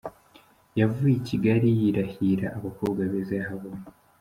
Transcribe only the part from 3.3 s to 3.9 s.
yahabonye.